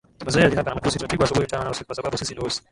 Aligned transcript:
Tumezoea 0.19 0.49
dhihaka 0.49 0.69
na 0.69 0.75
matusi 0.75 0.97
tumepigwa 0.97 1.25
asubuhi 1.25 1.45
mchana 1.45 1.63
na 1.63 1.69
usiku 1.71 1.85
kwa 1.85 1.95
sababu 1.95 2.17
sisi 2.17 2.33
ni 2.33 2.39
weusi 2.39 2.61